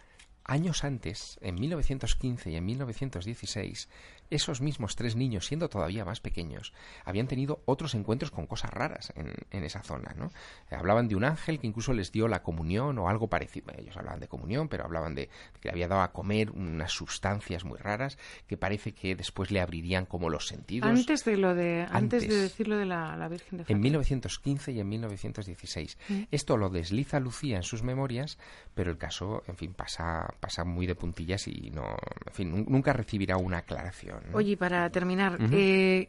años 0.48 0.82
antes, 0.82 1.38
en 1.42 1.54
1915 1.54 2.50
y 2.50 2.56
en 2.56 2.66
1916, 2.66 3.88
esos 4.30 4.60
mismos 4.60 4.96
tres 4.96 5.16
niños, 5.16 5.46
siendo 5.46 5.68
todavía 5.68 6.04
más 6.04 6.20
pequeños, 6.20 6.72
habían 7.04 7.26
tenido 7.26 7.62
otros 7.64 7.94
encuentros 7.94 8.30
con 8.30 8.46
cosas 8.46 8.70
raras 8.70 9.12
en, 9.16 9.64
esa 9.64 9.82
zona. 9.82 10.14
¿no? 10.16 10.30
Hablaban 10.70 11.08
de 11.08 11.16
un 11.16 11.24
ángel 11.24 11.58
que 11.58 11.66
incluso 11.66 11.92
les 11.92 12.12
dio 12.12 12.28
la 12.28 12.42
comunión 12.42 12.98
o 12.98 13.08
algo 13.08 13.28
parecido. 13.28 13.72
Ellos 13.76 13.96
hablaban 13.96 14.20
de 14.20 14.28
comunión, 14.28 14.68
pero 14.68 14.84
hablaban 14.84 15.14
de, 15.14 15.28
que 15.60 15.68
le 15.68 15.70
había 15.70 15.88
dado 15.88 16.02
a 16.02 16.12
comer 16.12 16.50
unas 16.50 16.92
sustancias 16.92 17.64
muy 17.64 17.78
raras 17.78 18.18
que 18.46 18.56
parece 18.56 18.92
que 18.92 19.14
después 19.16 19.50
le 19.50 19.60
abrirían 19.60 20.06
como 20.06 20.30
los 20.30 20.46
sentidos. 20.46 20.88
Antes 20.88 21.24
de 21.24 21.36
lo 21.36 21.54
de 21.54 21.86
antes, 21.90 22.26
de 22.28 22.36
decirlo 22.36 22.76
de 22.76 22.86
la, 22.86 23.28
Virgen 23.28 23.58
de 23.58 23.64
Fátima. 23.64 23.76
En 23.76 23.82
1915 23.82 24.72
y 24.72 24.80
en 24.80 24.88
1916. 24.88 25.98
Mm. 26.08 26.22
Esto 26.30 26.56
lo 26.56 26.70
desliza 26.70 27.20
Lucía 27.20 27.56
en 27.56 27.62
sus 27.62 27.82
memorias, 27.82 28.38
pero 28.74 28.90
el 28.90 28.98
caso, 28.98 29.42
en 29.46 29.56
fin, 29.56 29.74
pasa 29.74 30.28
pasa 30.40 30.64
muy 30.64 30.86
de 30.86 30.94
puntillas 30.94 31.46
y 31.48 31.70
no, 31.70 31.96
en 32.26 32.32
fin, 32.32 32.66
nunca 32.68 32.92
recibirá 32.92 33.36
una 33.36 33.58
aclaración. 33.58 34.17
Oye, 34.32 34.56
para 34.56 34.88
terminar, 34.90 35.38
eh, 35.52 36.08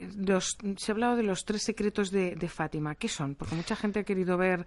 se 0.78 0.92
ha 0.92 0.94
hablado 0.94 1.16
de 1.16 1.24
los 1.24 1.46
tres 1.46 1.64
secretos 1.64 2.12
de, 2.12 2.50
Fátima. 2.50 2.96
¿Qué 2.96 3.08
son? 3.08 3.36
Porque 3.36 3.56
mucha 3.56 3.76
gente 3.76 4.00
ha 4.00 4.04
querido 4.04 4.38
ver 4.38 4.66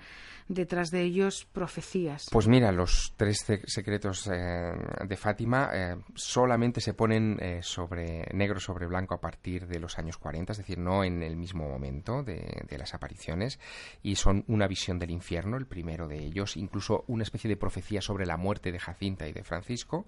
detrás 0.49 0.91
de 0.91 1.03
ellos 1.03 1.47
profecías. 1.53 2.27
Pues 2.31 2.47
mira, 2.47 2.71
los 2.73 3.15
tres 3.17 3.45
secretos 3.67 4.29
eh, 4.33 4.73
de 5.07 5.17
Fátima 5.17 5.71
eh, 5.73 5.97
solamente 6.15 6.81
se 6.81 6.95
ponen 6.95 7.39
sobre 7.63 8.27
negro 8.33 8.61
sobre 8.61 8.87
blanco 8.87 9.15
a 9.15 9.21
partir 9.21 9.67
de 9.67 9.81
los 9.81 9.99
años 9.99 10.17
40, 10.19 10.53
es 10.53 10.59
decir, 10.59 10.79
no 10.79 11.05
en 11.05 11.23
el 11.23 11.37
mismo 11.37 11.69
momento 11.69 12.23
de, 12.23 12.67
las 12.79 12.95
apariciones, 12.95 13.59
y 14.03 14.17
son 14.17 14.45
una 14.49 14.67
visión 14.67 14.99
del 14.99 15.11
infierno, 15.11 15.57
el 15.57 15.67
primero 15.67 16.09
de 16.09 16.19
ellos, 16.19 16.57
incluso 16.57 17.05
una 17.09 17.23
especie 17.23 17.49
de 17.49 17.57
profecía 17.57 18.01
sobre 18.01 18.27
la 18.27 18.37
muerte 18.37 18.73
de 18.73 18.79
Jacinta 18.79 19.27
y 19.29 19.33
de 19.33 19.45
Francisco. 19.45 20.07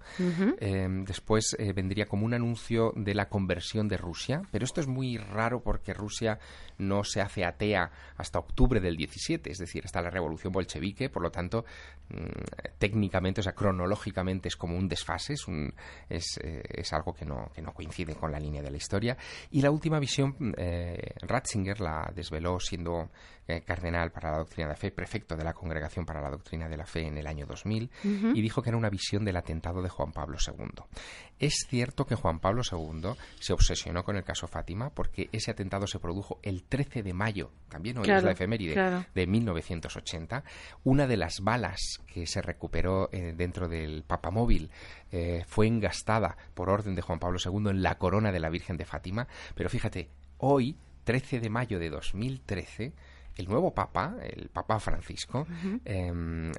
después 0.59 1.55
vendría 1.75 2.05
como 2.05 2.25
un 2.25 2.33
anuncio 2.33 2.93
de 2.95 3.13
la 3.13 3.24
conversión 3.29 3.87
de 3.87 3.97
Rusia, 3.97 4.41
pero 4.51 4.65
esto 4.65 4.81
es 4.81 4.87
muy 4.87 5.17
raro 5.17 5.61
porque 5.61 5.93
Rusia 5.93 6.39
no 6.77 7.03
se 7.03 7.21
hace 7.21 7.45
atea 7.45 7.91
hasta 8.17 8.39
octubre 8.39 8.79
del 8.79 8.97
17, 8.97 9.51
es 9.51 9.57
decir, 9.57 9.83
hasta 9.85 10.01
la 10.01 10.09
revolución 10.09 10.51
bolchevique, 10.51 11.09
por 11.09 11.21
lo 11.21 11.31
tanto, 11.31 11.65
mm, 12.09 12.75
técnicamente, 12.77 13.41
o 13.41 13.43
sea, 13.43 13.53
cronológicamente 13.53 14.47
es 14.47 14.55
como 14.55 14.77
un 14.77 14.87
desfase, 14.87 15.33
es, 15.33 15.47
un, 15.47 15.73
es, 16.09 16.37
eh, 16.43 16.61
es, 16.67 16.93
algo 16.93 17.13
que 17.13 17.25
no, 17.25 17.51
que 17.53 17.61
no 17.61 17.73
coincide 17.73 18.15
con 18.15 18.31
la 18.31 18.39
línea 18.39 18.61
de 18.61 18.71
la 18.71 18.77
historia. 18.77 19.17
Y 19.51 19.61
la 19.61 19.71
última 19.71 19.99
visión, 19.99 20.53
eh, 20.57 21.13
Ratzinger 21.21 21.79
la 21.79 22.11
desveló 22.13 22.59
siendo 22.59 23.09
eh, 23.47 23.61
cardenal 23.61 24.11
para 24.11 24.31
la 24.31 24.37
doctrina 24.39 24.67
de 24.67 24.73
la 24.73 24.77
fe, 24.77 24.91
prefecto 24.91 25.35
de 25.35 25.43
la 25.43 25.53
Congregación 25.53 26.03
para 26.03 26.19
la 26.19 26.31
Doctrina 26.31 26.67
de 26.67 26.77
la 26.77 26.85
Fe 26.87 27.05
en 27.05 27.17
el 27.19 27.27
año 27.27 27.45
2000, 27.45 27.91
y 28.33 28.41
dijo 28.41 28.63
que 28.63 28.69
era 28.69 28.77
una 28.77 28.89
visión 28.89 29.23
del 29.23 29.37
atentado 29.37 29.83
de 29.83 29.89
Juan 29.89 30.11
Pablo 30.11 30.37
II. 30.45 30.83
Es 31.37 31.65
cierto 31.69 32.05
que 32.05 32.15
Juan 32.15 32.39
Pablo 32.39 32.63
II 32.69 33.14
se 33.39 33.53
obsesionó 33.53 34.03
con 34.03 34.15
el 34.15 34.23
caso 34.23 34.47
Fátima 34.47 34.89
porque 34.89 35.29
ese 35.31 35.51
atentado 35.51 35.87
se 35.87 35.99
produjo 35.99 36.39
el 36.43 36.63
13 36.63 37.03
de 37.03 37.13
mayo, 37.13 37.51
también 37.69 37.97
hoy 37.97 38.09
es 38.09 38.23
la 38.23 38.31
efeméride, 38.31 39.05
de 39.13 39.27
1980. 39.27 40.43
Una 40.83 41.07
de 41.07 41.17
las 41.17 41.41
balas 41.41 42.01
que 42.07 42.27
se 42.27 42.41
recuperó 42.41 43.09
eh, 43.11 43.33
dentro 43.35 43.67
del 43.67 44.03
papamóvil 44.03 44.69
eh, 45.11 45.43
fue 45.47 45.67
engastada 45.67 46.37
por 46.53 46.69
orden 46.69 46.95
de 46.95 47.01
Juan 47.01 47.19
Pablo 47.19 47.39
II 47.43 47.69
en 47.69 47.83
la 47.83 47.97
corona 47.97 48.31
de 48.31 48.39
la 48.39 48.49
Virgen 48.49 48.77
de 48.77 48.85
Fátima, 48.85 49.27
pero 49.55 49.69
fíjate, 49.69 50.09
hoy, 50.37 50.77
13 51.03 51.39
de 51.39 51.49
mayo 51.49 51.79
de 51.79 51.89
2013, 51.89 52.93
el 53.35 53.49
nuevo 53.49 53.73
Papa, 53.73 54.15
el 54.21 54.49
Papa 54.49 54.79
Francisco, 54.79 55.45
eh, 55.83 56.51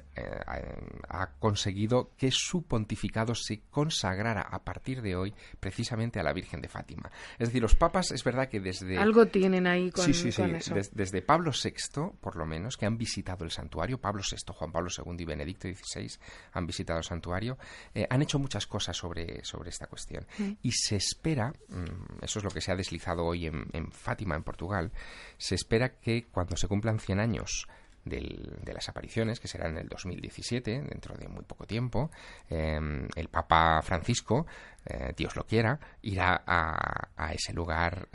conseguido 1.39 2.11
que 2.17 2.31
su 2.31 2.63
pontificado 2.63 3.35
se 3.35 3.61
consagrara 3.69 4.41
a 4.41 4.63
partir 4.63 5.01
de 5.01 5.15
hoy 5.15 5.33
precisamente 5.59 6.19
a 6.19 6.23
la 6.23 6.33
Virgen 6.33 6.61
de 6.61 6.69
Fátima. 6.69 7.11
Es 7.37 7.49
decir, 7.49 7.61
los 7.61 7.75
papas 7.75 8.11
es 8.11 8.23
verdad 8.23 8.49
que 8.49 8.59
desde... 8.59 8.97
Algo 8.97 9.27
tienen 9.27 9.67
ahí 9.67 9.91
con, 9.91 10.13
sí, 10.13 10.29
eso. 10.29 10.45
desde 10.91 11.21
Pablo 11.21 11.51
VI, 11.51 12.17
por 12.19 12.35
lo 12.35 12.45
menos, 12.45 12.77
que 12.77 12.85
han 12.85 12.97
visitado 12.97 13.45
el 13.45 13.51
santuario, 13.51 13.99
Pablo 13.99 14.21
VI, 14.29 14.53
Juan 14.53 14.71
Pablo 14.71 14.89
II 14.95 15.15
y 15.19 15.25
Benedicto 15.25 15.67
XVI 15.67 16.11
han 16.53 16.65
visitado 16.65 16.99
el 16.99 17.05
santuario, 17.05 17.57
eh, 17.93 18.07
han 18.09 18.21
hecho 18.21 18.39
muchas 18.39 18.67
cosas 18.67 18.95
sobre, 18.97 19.43
sobre 19.43 19.69
esta 19.69 19.87
cuestión. 19.87 20.25
Y 20.61 20.71
se 20.71 20.95
espera, 20.95 21.53
mm, 21.69 22.23
eso 22.23 22.39
es 22.39 22.45
lo 22.45 22.51
que 22.51 22.61
se 22.61 22.71
ha 22.71 22.75
deslizado 22.75 23.25
hoy 23.25 23.47
en, 23.47 23.67
en 23.73 23.91
Fátima, 23.91 24.35
en 24.35 24.43
Portugal, 24.43 24.91
se 25.37 25.55
espera 25.55 25.99
que 25.99 26.25
cuando 26.25 26.55
se 26.55 26.67
cumplan 26.67 26.99
100 26.99 27.19
años 27.19 27.67
de 28.09 28.73
las 28.73 28.89
apariciones, 28.89 29.39
que 29.39 29.47
será 29.47 29.67
en 29.69 29.77
el 29.77 29.87
2017, 29.87 30.81
dentro 30.81 31.15
de 31.15 31.27
muy 31.27 31.43
poco 31.43 31.65
tiempo, 31.65 32.11
em, 32.49 33.07
el 33.15 33.27
Papa 33.29 33.81
Francisco, 33.81 34.45
eh, 34.85 35.13
Dios 35.15 35.35
lo 35.35 35.45
quiera, 35.45 35.79
irá 36.01 36.43
a, 36.45 37.33
ese 37.33 37.53
lugar 37.53 38.07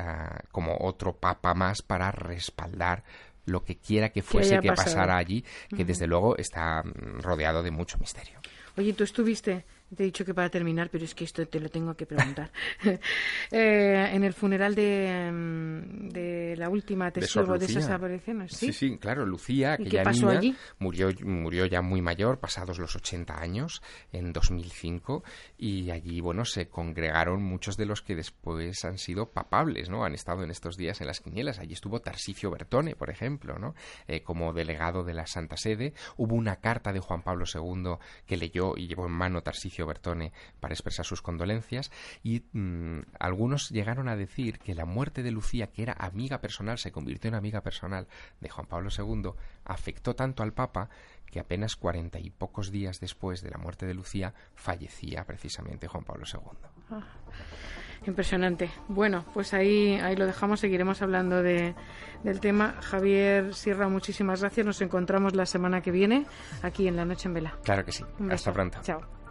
como 0.50 0.76
otro 0.80 1.14
Papa 1.14 1.54
más 1.54 1.82
para 1.82 2.10
respaldar 2.10 3.04
lo 3.46 3.64
que 3.64 3.76
quiera 3.76 4.10
que 4.10 4.22
fuese 4.22 4.60
que, 4.60 4.72
pasara 4.72 5.16
allí, 5.16 5.44
que 5.76 5.84
desde 5.84 6.06
luego 6.06 6.36
está 6.36 6.82
mm, 6.82 7.20
rodeado 7.20 7.62
de 7.62 7.70
mucho 7.70 7.98
misterio. 7.98 8.40
Oye, 8.76 8.92
tú 8.94 9.04
estuviste 9.04 9.64
te 9.94 10.02
he 10.02 10.06
dicho 10.06 10.24
que 10.24 10.32
para 10.32 10.48
terminar, 10.48 10.88
pero 10.90 11.04
es 11.04 11.14
que 11.14 11.24
esto 11.24 11.46
te 11.46 11.60
lo 11.60 11.68
tengo 11.68 11.94
que 11.94 12.06
preguntar. 12.06 12.50
Eh, 13.50 14.10
en 14.12 14.24
el 14.24 14.32
funeral 14.32 14.74
de, 14.74 15.30
mm, 15.30 16.08
de 16.52 16.56
la 16.58 16.68
última 16.68 17.10
testigo 17.10 17.58
de, 17.58 17.66
esas 17.66 17.88
apariciones, 17.88 18.52
¿sí? 18.52 18.66
Sí, 18.66 18.72
sí, 18.72 18.98
claro, 18.98 19.24
Lucía, 19.24 19.74
aquella 19.74 20.04
niña, 20.04 20.56
Murió, 20.78 21.08
murió 21.24 21.66
ya 21.66 21.80
muy 21.80 22.02
mayor, 22.02 22.38
pasados 22.38 22.78
los 22.78 22.94
80 22.94 23.40
años, 23.40 23.82
en 24.12 24.32
2005, 24.32 25.24
y 25.56 25.90
allí, 25.90 26.20
bueno, 26.20 26.44
se 26.44 26.68
congregaron 26.68 27.42
muchos 27.42 27.76
de 27.76 27.86
los 27.86 28.02
que 28.02 28.14
después 28.14 28.84
han 28.84 28.98
sido 28.98 29.30
papables, 29.30 29.88
¿no? 29.88 30.04
Han 30.04 30.14
estado 30.14 30.42
en 30.42 30.50
estos 30.50 30.76
días 30.76 31.00
en 31.00 31.06
las 31.06 31.20
quinielas. 31.20 31.58
Allí 31.58 31.72
estuvo 31.72 32.00
Tarsicio 32.00 32.50
Bertone, 32.50 32.96
por 32.96 33.10
ejemplo, 33.10 33.58
¿no? 33.58 33.74
Eh, 34.06 34.22
como 34.22 34.52
delegado 34.52 35.04
de 35.04 35.14
la 35.14 35.26
Santa 35.26 35.56
Sede. 35.56 35.94
Hubo 36.16 36.34
una 36.34 36.56
carta 36.56 36.92
de 36.92 37.00
Juan 37.00 37.22
Pablo 37.22 37.44
II 37.52 37.96
que 38.26 38.36
leyó 38.36 38.76
y 38.76 38.88
llevó 38.88 39.06
en 39.06 39.12
mano 39.12 39.42
Tarsicio 39.42 39.86
Bertone 39.86 40.32
para 40.60 40.74
expresar 40.74 41.06
sus 41.06 41.22
condolencias 41.22 41.90
y 42.22 42.44
mm, 42.52 43.00
algunos 43.18 43.70
llegaron 43.70 44.08
a 44.08 44.16
decir 44.16 44.58
que 44.58 44.74
la 44.74 44.84
muerte 44.84 45.22
de 45.22 45.30
Lucía, 45.30 45.68
que 45.68 45.82
era 45.82 45.94
amiga 45.98 46.40
personal, 46.52 46.76
se 46.76 46.92
convirtió 46.92 47.28
en 47.28 47.34
amiga 47.34 47.62
personal 47.62 48.06
de 48.38 48.48
Juan 48.50 48.66
Pablo 48.66 48.90
II, 48.96 49.30
afectó 49.64 50.14
tanto 50.14 50.42
al 50.42 50.52
Papa 50.52 50.90
que 51.24 51.40
apenas 51.40 51.76
cuarenta 51.76 52.18
y 52.20 52.28
pocos 52.28 52.70
días 52.70 53.00
después 53.00 53.40
de 53.40 53.48
la 53.48 53.56
muerte 53.56 53.86
de 53.86 53.94
Lucía 53.94 54.34
fallecía 54.54 55.24
precisamente 55.24 55.88
Juan 55.88 56.04
Pablo 56.04 56.24
II. 56.30 56.40
Ah, 56.90 57.06
impresionante. 58.06 58.70
Bueno, 58.88 59.24
pues 59.32 59.54
ahí, 59.54 59.94
ahí 59.94 60.14
lo 60.14 60.26
dejamos, 60.26 60.60
seguiremos 60.60 61.00
hablando 61.00 61.42
de, 61.42 61.74
del 62.22 62.38
tema. 62.40 62.74
Javier 62.82 63.54
Sierra, 63.54 63.88
muchísimas 63.88 64.42
gracias. 64.42 64.66
Nos 64.66 64.82
encontramos 64.82 65.34
la 65.34 65.46
semana 65.46 65.80
que 65.80 65.90
viene 65.90 66.26
aquí 66.62 66.86
en 66.86 66.96
La 66.96 67.06
Noche 67.06 67.28
en 67.28 67.34
Vela. 67.34 67.58
Claro 67.64 67.82
que 67.82 67.92
sí. 67.92 68.04
Hasta 68.30 68.52
pronto. 68.52 68.78
Chao. 68.82 69.21